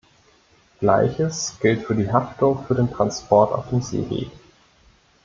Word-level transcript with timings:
Gleiches 0.79 1.57
gilt 1.61 1.85
für 1.85 1.93
die 1.93 2.11
Haftung 2.11 2.65
für 2.65 2.73
den 2.73 2.89
Transport 2.91 3.51
auf 3.53 3.69
dem 3.69 3.83
Seeweg. 3.83 4.31